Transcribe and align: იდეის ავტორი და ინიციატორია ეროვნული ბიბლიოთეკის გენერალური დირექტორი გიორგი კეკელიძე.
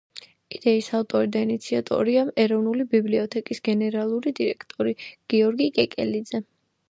იდეის 0.57 0.85
ავტორი 0.99 1.27
და 1.35 1.41
ინიციატორია 1.47 2.23
ეროვნული 2.45 2.87
ბიბლიოთეკის 2.95 3.61
გენერალური 3.69 4.33
დირექტორი 4.39 4.95
გიორგი 5.35 5.71
კეკელიძე. 5.77 6.43